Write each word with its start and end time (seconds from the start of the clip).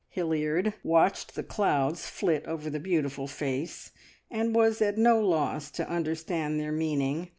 Hilliard 0.09 0.73
watched 0.83 1.35
the 1.35 1.43
clouds 1.43 2.09
flit 2.09 2.43
over 2.47 2.71
the 2.71 2.79
beautiful 2.79 3.27
face, 3.27 3.91
and 4.31 4.55
was 4.55 4.81
at 4.81 4.97
no 4.97 5.19
loss 5.19 5.69
to 5.69 5.87
understand 5.87 6.59
their 6.59 6.71
meaning. 6.71 7.29